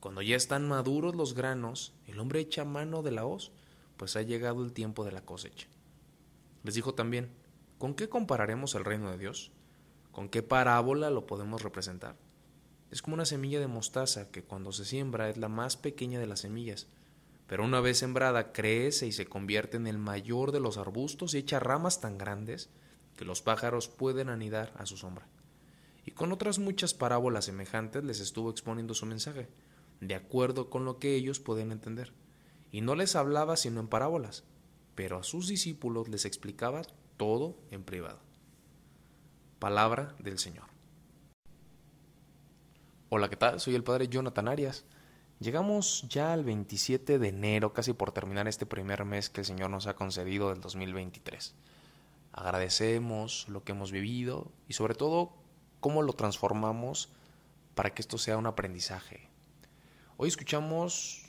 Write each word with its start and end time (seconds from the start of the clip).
Cuando 0.00 0.22
ya 0.22 0.36
están 0.36 0.68
maduros 0.68 1.14
los 1.14 1.34
granos, 1.34 1.92
el 2.06 2.20
hombre 2.20 2.40
echa 2.40 2.64
mano 2.64 3.02
de 3.02 3.10
la 3.10 3.26
hoz, 3.26 3.50
pues 3.96 4.16
ha 4.16 4.22
llegado 4.22 4.64
el 4.64 4.72
tiempo 4.72 5.04
de 5.04 5.12
la 5.12 5.24
cosecha. 5.24 5.66
Les 6.62 6.74
dijo 6.74 6.94
también, 6.94 7.30
¿con 7.78 7.94
qué 7.94 8.08
compararemos 8.08 8.74
el 8.74 8.84
reino 8.84 9.10
de 9.10 9.18
Dios? 9.18 9.50
¿Con 10.12 10.28
qué 10.28 10.42
parábola 10.42 11.10
lo 11.10 11.26
podemos 11.26 11.62
representar? 11.62 12.16
Es 12.90 13.02
como 13.02 13.14
una 13.14 13.24
semilla 13.24 13.60
de 13.60 13.66
mostaza 13.66 14.30
que 14.30 14.44
cuando 14.44 14.72
se 14.72 14.84
siembra 14.84 15.28
es 15.28 15.36
la 15.36 15.48
más 15.48 15.76
pequeña 15.76 16.20
de 16.20 16.26
las 16.26 16.40
semillas, 16.40 16.86
pero 17.46 17.64
una 17.64 17.80
vez 17.80 17.98
sembrada 17.98 18.52
crece 18.52 19.06
y 19.06 19.12
se 19.12 19.26
convierte 19.26 19.76
en 19.76 19.86
el 19.86 19.98
mayor 19.98 20.52
de 20.52 20.60
los 20.60 20.78
arbustos 20.78 21.34
y 21.34 21.38
echa 21.38 21.60
ramas 21.60 22.00
tan 22.00 22.18
grandes 22.18 22.70
que 23.16 23.24
los 23.24 23.42
pájaros 23.42 23.88
pueden 23.88 24.28
anidar 24.28 24.72
a 24.76 24.86
su 24.86 24.96
sombra 24.96 25.26
y 26.08 26.12
con 26.12 26.32
otras 26.32 26.58
muchas 26.58 26.94
parábolas 26.94 27.44
semejantes 27.44 28.02
les 28.02 28.20
estuvo 28.20 28.48
exponiendo 28.50 28.94
su 28.94 29.04
mensaje, 29.04 29.46
de 30.00 30.14
acuerdo 30.14 30.70
con 30.70 30.84
lo 30.84 30.98
que 30.98 31.14
ellos 31.14 31.40
pueden 31.40 31.72
entender. 31.72 32.12
Y 32.70 32.80
no 32.80 32.94
les 32.94 33.16
hablaba 33.16 33.56
sino 33.56 33.80
en 33.80 33.88
parábolas, 33.88 34.44
pero 34.94 35.18
a 35.18 35.22
sus 35.22 35.48
discípulos 35.48 36.08
les 36.08 36.24
explicaba 36.24 36.82
todo 37.16 37.56
en 37.70 37.82
privado. 37.82 38.20
Palabra 39.58 40.14
del 40.18 40.38
Señor. 40.38 40.66
Hola, 43.10 43.30
¿qué 43.30 43.36
tal? 43.36 43.58
Soy 43.58 43.74
el 43.74 43.84
Padre 43.84 44.08
Jonathan 44.08 44.48
Arias. 44.48 44.84
Llegamos 45.40 46.04
ya 46.08 46.32
al 46.32 46.44
27 46.44 47.18
de 47.18 47.28
enero, 47.28 47.72
casi 47.72 47.92
por 47.92 48.12
terminar 48.12 48.48
este 48.48 48.66
primer 48.66 49.04
mes 49.04 49.30
que 49.30 49.40
el 49.40 49.46
Señor 49.46 49.70
nos 49.70 49.86
ha 49.86 49.94
concedido 49.94 50.50
del 50.50 50.60
2023. 50.60 51.54
Agradecemos 52.32 53.48
lo 53.48 53.64
que 53.64 53.72
hemos 53.72 53.92
vivido 53.92 54.50
y 54.68 54.74
sobre 54.74 54.94
todo 54.94 55.32
cómo 55.80 56.02
lo 56.02 56.12
transformamos 56.12 57.10
para 57.74 57.94
que 57.94 58.02
esto 58.02 58.18
sea 58.18 58.36
un 58.36 58.46
aprendizaje. 58.46 59.27
Hoy 60.20 60.26
escuchamos 60.26 61.22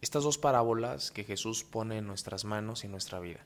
estas 0.00 0.22
dos 0.22 0.38
parábolas 0.38 1.10
que 1.10 1.24
Jesús 1.24 1.64
pone 1.64 1.98
en 1.98 2.06
nuestras 2.06 2.44
manos 2.44 2.84
y 2.84 2.86
en 2.86 2.92
nuestra 2.92 3.18
vida. 3.18 3.44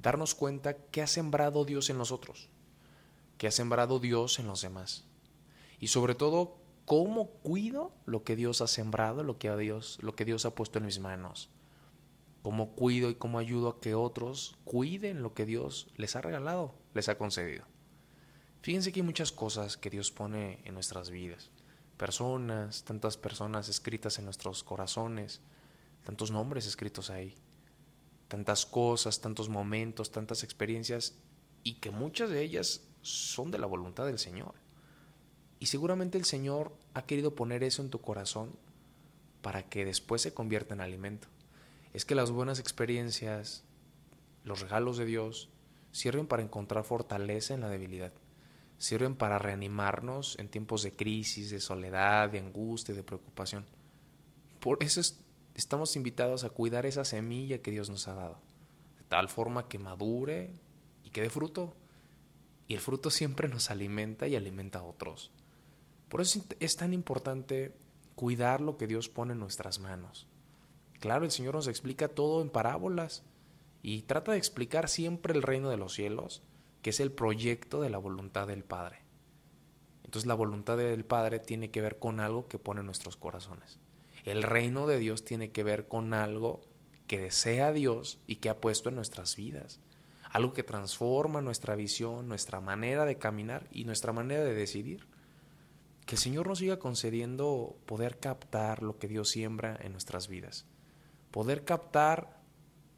Darnos 0.00 0.34
cuenta 0.34 0.74
que 0.74 1.02
ha 1.02 1.06
sembrado 1.06 1.66
Dios 1.66 1.90
en 1.90 1.98
nosotros, 1.98 2.48
que 3.36 3.48
ha 3.48 3.50
sembrado 3.50 4.00
Dios 4.00 4.38
en 4.38 4.46
los 4.46 4.62
demás. 4.62 5.04
Y 5.78 5.88
sobre 5.88 6.14
todo, 6.14 6.56
cómo 6.86 7.32
cuido 7.42 7.92
lo 8.06 8.24
que 8.24 8.34
Dios 8.34 8.62
ha 8.62 8.66
sembrado, 8.66 9.24
lo 9.24 9.36
que, 9.36 9.54
Dios, 9.58 9.98
lo 10.00 10.16
que 10.16 10.24
Dios 10.24 10.46
ha 10.46 10.54
puesto 10.54 10.78
en 10.78 10.86
mis 10.86 10.98
manos. 10.98 11.50
Cómo 12.40 12.70
cuido 12.70 13.10
y 13.10 13.16
cómo 13.16 13.38
ayudo 13.38 13.68
a 13.68 13.80
que 13.82 13.94
otros 13.94 14.56
cuiden 14.64 15.22
lo 15.22 15.34
que 15.34 15.44
Dios 15.44 15.88
les 15.96 16.16
ha 16.16 16.22
regalado, 16.22 16.74
les 16.94 17.10
ha 17.10 17.18
concedido. 17.18 17.66
Fíjense 18.62 18.90
que 18.90 19.00
hay 19.00 19.06
muchas 19.06 19.32
cosas 19.32 19.76
que 19.76 19.90
Dios 19.90 20.10
pone 20.10 20.62
en 20.64 20.72
nuestras 20.72 21.10
vidas. 21.10 21.50
Personas, 22.02 22.82
tantas 22.82 23.16
personas 23.16 23.68
escritas 23.68 24.18
en 24.18 24.24
nuestros 24.24 24.64
corazones, 24.64 25.40
tantos 26.02 26.32
nombres 26.32 26.66
escritos 26.66 27.10
ahí, 27.10 27.32
tantas 28.26 28.66
cosas, 28.66 29.20
tantos 29.20 29.48
momentos, 29.48 30.10
tantas 30.10 30.42
experiencias, 30.42 31.14
y 31.62 31.74
que 31.74 31.92
muchas 31.92 32.28
de 32.30 32.42
ellas 32.42 32.82
son 33.02 33.52
de 33.52 33.58
la 33.58 33.68
voluntad 33.68 34.04
del 34.04 34.18
Señor. 34.18 34.54
Y 35.60 35.66
seguramente 35.66 36.18
el 36.18 36.24
Señor 36.24 36.76
ha 36.92 37.06
querido 37.06 37.36
poner 37.36 37.62
eso 37.62 37.82
en 37.82 37.90
tu 37.90 38.00
corazón 38.00 38.50
para 39.40 39.62
que 39.68 39.84
después 39.84 40.22
se 40.22 40.34
convierta 40.34 40.74
en 40.74 40.80
alimento. 40.80 41.28
Es 41.92 42.04
que 42.04 42.16
las 42.16 42.32
buenas 42.32 42.58
experiencias, 42.58 43.62
los 44.42 44.60
regalos 44.60 44.96
de 44.96 45.04
Dios, 45.04 45.50
sirven 45.92 46.26
para 46.26 46.42
encontrar 46.42 46.82
fortaleza 46.82 47.54
en 47.54 47.60
la 47.60 47.68
debilidad 47.68 48.12
sirven 48.82 49.14
para 49.14 49.38
reanimarnos 49.38 50.36
en 50.40 50.48
tiempos 50.48 50.82
de 50.82 50.90
crisis, 50.90 51.50
de 51.50 51.60
soledad, 51.60 52.30
de 52.30 52.40
angustia, 52.40 52.92
de 52.92 53.04
preocupación. 53.04 53.64
Por 54.58 54.82
eso 54.82 55.00
estamos 55.54 55.94
invitados 55.94 56.42
a 56.42 56.50
cuidar 56.50 56.84
esa 56.84 57.04
semilla 57.04 57.62
que 57.62 57.70
Dios 57.70 57.90
nos 57.90 58.08
ha 58.08 58.14
dado, 58.14 58.40
de 58.98 59.04
tal 59.04 59.28
forma 59.28 59.68
que 59.68 59.78
madure 59.78 60.50
y 61.04 61.10
que 61.10 61.20
dé 61.20 61.30
fruto. 61.30 61.76
Y 62.66 62.74
el 62.74 62.80
fruto 62.80 63.10
siempre 63.10 63.46
nos 63.46 63.70
alimenta 63.70 64.26
y 64.26 64.34
alimenta 64.34 64.80
a 64.80 64.84
otros. 64.84 65.30
Por 66.08 66.20
eso 66.20 66.44
es 66.58 66.74
tan 66.74 66.92
importante 66.92 67.76
cuidar 68.16 68.60
lo 68.60 68.78
que 68.78 68.88
Dios 68.88 69.08
pone 69.08 69.34
en 69.34 69.38
nuestras 69.38 69.78
manos. 69.78 70.26
Claro, 70.98 71.24
el 71.24 71.30
Señor 71.30 71.54
nos 71.54 71.68
explica 71.68 72.08
todo 72.08 72.42
en 72.42 72.50
parábolas 72.50 73.22
y 73.80 74.02
trata 74.02 74.32
de 74.32 74.38
explicar 74.38 74.88
siempre 74.88 75.34
el 75.34 75.42
reino 75.42 75.70
de 75.70 75.76
los 75.76 75.94
cielos 75.94 76.42
que 76.82 76.90
es 76.90 77.00
el 77.00 77.12
proyecto 77.12 77.80
de 77.80 77.90
la 77.90 77.98
voluntad 77.98 78.48
del 78.48 78.64
Padre. 78.64 78.98
Entonces 80.04 80.26
la 80.26 80.34
voluntad 80.34 80.76
del 80.76 81.04
Padre 81.04 81.38
tiene 81.38 81.70
que 81.70 81.80
ver 81.80 81.98
con 81.98 82.20
algo 82.20 82.48
que 82.48 82.58
pone 82.58 82.80
en 82.80 82.86
nuestros 82.86 83.16
corazones. 83.16 83.78
El 84.24 84.42
reino 84.42 84.86
de 84.86 84.98
Dios 84.98 85.24
tiene 85.24 85.52
que 85.52 85.62
ver 85.62 85.88
con 85.88 86.12
algo 86.12 86.60
que 87.06 87.18
desea 87.18 87.72
Dios 87.72 88.18
y 88.26 88.36
que 88.36 88.50
ha 88.50 88.60
puesto 88.60 88.88
en 88.88 88.96
nuestras 88.96 89.36
vidas. 89.36 89.80
Algo 90.30 90.52
que 90.52 90.62
transforma 90.62 91.40
nuestra 91.40 91.76
visión, 91.76 92.28
nuestra 92.28 92.60
manera 92.60 93.04
de 93.04 93.16
caminar 93.16 93.68
y 93.70 93.84
nuestra 93.84 94.12
manera 94.12 94.44
de 94.44 94.54
decidir. 94.54 95.06
Que 96.04 96.16
el 96.16 96.20
Señor 96.20 96.48
nos 96.48 96.58
siga 96.58 96.78
concediendo 96.78 97.76
poder 97.86 98.18
captar 98.18 98.82
lo 98.82 98.98
que 98.98 99.08
Dios 99.08 99.28
siembra 99.28 99.78
en 99.80 99.92
nuestras 99.92 100.26
vidas. 100.26 100.66
Poder 101.30 101.64
captar 101.64 102.40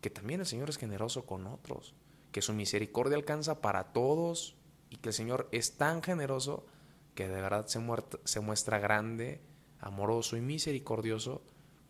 que 0.01 0.11
también 0.11 0.41
el 0.41 0.47
Señor 0.47 0.71
es 0.71 0.78
generoso 0.78 1.27
con 1.27 1.47
otros 1.47 1.95
que 2.34 2.43
su 2.43 2.53
misericordia 2.53 3.17
alcanza 3.17 3.61
para 3.61 3.93
todos 3.93 4.56
y 4.91 4.97
que 4.97 5.11
el 5.11 5.12
Señor 5.12 5.49
es 5.53 5.77
tan 5.77 6.03
generoso 6.03 6.67
que 7.15 7.28
de 7.28 7.41
verdad 7.41 7.69
se, 7.69 7.81
se 8.25 8.41
muestra 8.41 8.81
grande, 8.81 9.41
amoroso 9.78 10.37
y 10.37 10.41
misericordioso 10.41 11.43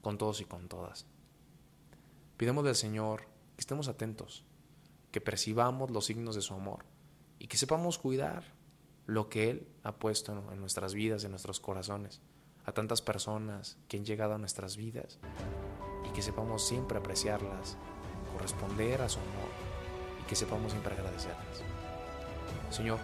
con 0.02 0.18
todos 0.18 0.42
y 0.42 0.44
con 0.44 0.68
todas. 0.68 1.06
Pidemos 2.36 2.62
del 2.62 2.74
Señor 2.74 3.22
que 3.56 3.60
estemos 3.60 3.88
atentos, 3.88 4.44
que 5.12 5.22
percibamos 5.22 5.90
los 5.90 6.04
signos 6.04 6.34
de 6.34 6.42
su 6.42 6.52
amor 6.52 6.84
y 7.38 7.46
que 7.46 7.56
sepamos 7.56 7.96
cuidar 7.96 8.52
lo 9.06 9.30
que 9.30 9.48
Él 9.48 9.66
ha 9.82 9.96
puesto 9.96 10.32
en 10.52 10.60
nuestras 10.60 10.92
vidas, 10.92 11.24
en 11.24 11.30
nuestros 11.30 11.58
corazones, 11.58 12.20
a 12.66 12.72
tantas 12.72 13.00
personas 13.00 13.78
que 13.88 13.96
han 13.96 14.04
llegado 14.04 14.34
a 14.34 14.38
nuestras 14.38 14.76
vidas 14.76 15.18
y 16.06 16.12
que 16.12 16.20
sepamos 16.20 16.68
siempre 16.68 16.98
apreciarlas, 16.98 17.78
corresponder 18.30 19.00
a 19.00 19.08
su 19.08 19.20
amor 19.20 19.73
que 20.28 20.36
sepamos 20.36 20.72
siempre 20.72 20.94
agradecerles. 20.94 21.62
Señor, 22.70 22.98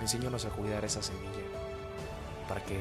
enséñanos 0.00 0.44
a 0.44 0.50
cuidar 0.50 0.84
esa 0.84 1.02
semilla 1.02 1.44
para 2.48 2.64
que 2.64 2.80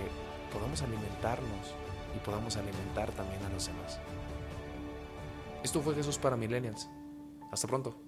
podamos 0.51 0.81
alimentarnos 0.81 1.75
y 2.15 2.19
podamos 2.19 2.57
alimentar 2.57 3.11
también 3.11 3.43
a 3.43 3.49
los 3.49 3.67
demás. 3.67 3.99
Esto 5.63 5.81
fue 5.81 5.95
Jesús 5.95 6.17
para 6.17 6.37
Millennials. 6.37 6.89
Hasta 7.51 7.67
pronto. 7.67 8.06